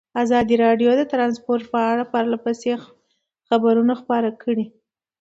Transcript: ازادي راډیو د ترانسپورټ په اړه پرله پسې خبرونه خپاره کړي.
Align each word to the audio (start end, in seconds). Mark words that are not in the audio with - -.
ازادي 0.23 0.55
راډیو 0.65 0.91
د 0.99 1.03
ترانسپورټ 1.11 1.63
په 1.73 1.79
اړه 1.91 2.03
پرله 2.13 2.37
پسې 2.45 2.71
خبرونه 3.47 3.93
خپاره 4.01 4.29
کړي. 4.41 4.65